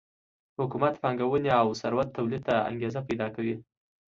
حکومت 0.59 0.93
پانګونې 1.01 1.51
او 1.61 1.67
ثروت 1.81 2.09
تولید 2.17 2.41
ته 2.47 2.55
انګېزه 2.69 3.01
پیدا 3.07 3.27
کوي 3.35 3.55